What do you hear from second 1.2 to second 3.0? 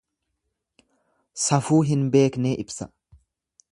Safuu hin beeknee ibsa.